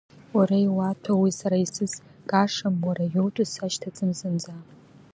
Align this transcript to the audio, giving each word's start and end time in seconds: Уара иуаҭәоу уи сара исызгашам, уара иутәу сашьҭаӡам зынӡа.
Уара 0.37 0.57
иуаҭәоу 0.65 1.19
уи 1.21 1.31
сара 1.39 1.57
исызгашам, 1.65 2.75
уара 2.87 3.03
иутәу 3.13 3.45
сашьҭаӡам 3.53 4.11
зынӡа. 4.17 4.55